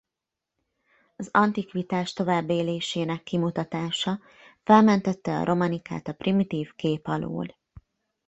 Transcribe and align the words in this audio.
Az 1.15 1.29
antikvitás 1.31 2.13
továbbélésének 2.13 3.23
kimutatása 3.23 4.19
felmentette 4.63 5.31
a 5.39 5.43
romanikát 5.45 6.07
a 6.07 6.13
primitív 6.13 6.75
kép 6.75 7.07
alól. 7.07 7.55